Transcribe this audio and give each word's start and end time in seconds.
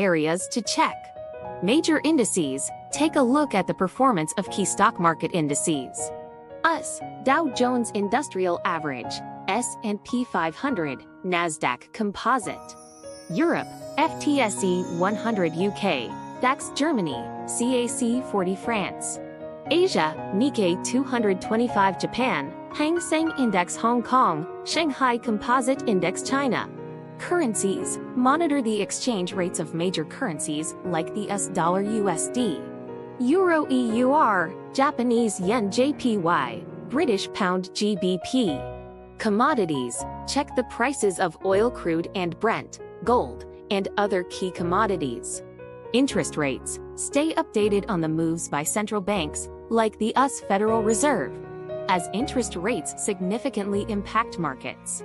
Areas 0.00 0.48
to 0.48 0.62
check. 0.62 0.96
Major 1.62 2.00
indices, 2.04 2.70
take 2.90 3.16
a 3.16 3.22
look 3.22 3.54
at 3.54 3.66
the 3.66 3.74
performance 3.74 4.32
of 4.38 4.48
key 4.50 4.64
stock 4.64 4.98
market 4.98 5.30
indices. 5.34 6.10
US, 6.64 7.00
Dow 7.24 7.48
Jones 7.48 7.90
Industrial 7.94 8.58
Average, 8.64 9.12
S&P 9.48 10.24
500, 10.24 11.04
Nasdaq 11.24 11.92
Composite. 11.92 12.74
Europe, 13.30 13.68
FTSE 13.98 14.98
100 14.98 15.52
UK, 15.52 16.40
DAX 16.40 16.70
Germany, 16.74 17.22
CAC 17.44 18.24
40 18.30 18.56
France. 18.56 19.18
Asia, 19.70 20.14
Nikkei 20.34 20.82
225 20.82 21.98
Japan, 21.98 22.50
Hang 22.74 22.98
Seng 23.00 23.30
Index 23.38 23.76
Hong 23.76 24.02
Kong, 24.02 24.46
Shanghai 24.64 25.18
Composite 25.18 25.86
Index 25.86 26.22
China. 26.22 26.68
Currencies, 27.20 27.98
monitor 28.16 28.62
the 28.62 28.80
exchange 28.80 29.34
rates 29.34 29.60
of 29.60 29.74
major 29.74 30.06
currencies 30.06 30.74
like 30.86 31.14
the 31.14 31.30
US 31.30 31.48
dollar 31.48 31.84
USD, 31.84 32.66
Euro 33.20 33.66
EUR, 33.68 34.54
Japanese 34.72 35.38
yen 35.38 35.68
JPY, 35.68 36.64
British 36.88 37.30
pound 37.34 37.70
GBP. 37.74 39.18
Commodities, 39.18 40.02
check 40.26 40.56
the 40.56 40.64
prices 40.70 41.20
of 41.20 41.36
oil 41.44 41.70
crude 41.70 42.08
and 42.14 42.40
Brent, 42.40 42.80
gold, 43.04 43.44
and 43.70 43.88
other 43.98 44.24
key 44.24 44.50
commodities. 44.50 45.42
Interest 45.92 46.38
rates, 46.38 46.80
stay 46.94 47.34
updated 47.34 47.84
on 47.90 48.00
the 48.00 48.08
moves 48.08 48.48
by 48.48 48.64
central 48.64 49.02
banks, 49.02 49.50
like 49.68 49.98
the 49.98 50.14
US 50.16 50.40
Federal 50.40 50.82
Reserve, 50.82 51.38
as 51.90 52.08
interest 52.14 52.56
rates 52.56 52.94
significantly 53.04 53.84
impact 53.90 54.38
markets. 54.38 55.04